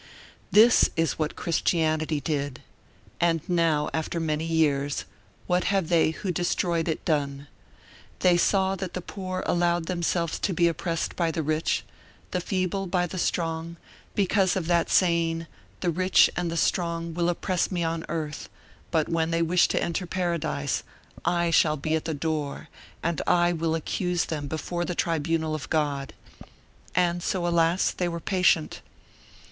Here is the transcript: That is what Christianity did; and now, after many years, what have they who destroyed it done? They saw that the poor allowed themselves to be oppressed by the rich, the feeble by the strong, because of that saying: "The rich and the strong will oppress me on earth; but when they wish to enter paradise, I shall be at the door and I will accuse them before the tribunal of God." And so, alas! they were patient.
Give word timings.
That 0.51 0.89
is 0.95 1.19
what 1.19 1.35
Christianity 1.35 2.19
did; 2.19 2.63
and 3.19 3.39
now, 3.47 3.87
after 3.93 4.19
many 4.19 4.45
years, 4.45 5.05
what 5.45 5.65
have 5.65 5.89
they 5.89 6.09
who 6.09 6.31
destroyed 6.31 6.87
it 6.87 7.05
done? 7.05 7.45
They 8.21 8.35
saw 8.35 8.73
that 8.77 8.95
the 8.95 9.01
poor 9.01 9.43
allowed 9.45 9.85
themselves 9.85 10.39
to 10.39 10.53
be 10.53 10.67
oppressed 10.67 11.15
by 11.15 11.29
the 11.29 11.43
rich, 11.43 11.83
the 12.31 12.41
feeble 12.41 12.87
by 12.87 13.05
the 13.05 13.19
strong, 13.19 13.77
because 14.15 14.55
of 14.55 14.65
that 14.65 14.89
saying: 14.89 15.45
"The 15.81 15.91
rich 15.91 16.31
and 16.35 16.49
the 16.49 16.57
strong 16.57 17.13
will 17.13 17.29
oppress 17.29 17.69
me 17.69 17.83
on 17.83 18.03
earth; 18.09 18.49
but 18.89 19.07
when 19.07 19.29
they 19.29 19.43
wish 19.43 19.67
to 19.67 19.83
enter 19.83 20.07
paradise, 20.07 20.81
I 21.23 21.51
shall 21.51 21.77
be 21.77 21.93
at 21.93 22.05
the 22.05 22.15
door 22.15 22.69
and 23.03 23.21
I 23.27 23.53
will 23.53 23.75
accuse 23.75 24.25
them 24.25 24.47
before 24.47 24.83
the 24.83 24.95
tribunal 24.95 25.53
of 25.53 25.69
God." 25.69 26.13
And 26.95 27.21
so, 27.21 27.45
alas! 27.45 27.91
they 27.91 28.07
were 28.07 28.19
patient. 28.19 28.81